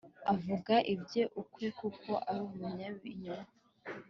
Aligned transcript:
aravuga 0.29 0.73
ibye 0.93 1.23
ubwe 1.41 1.67
kuko 1.79 2.11
ari 2.29 2.39
umunyabinyoma 2.47 3.49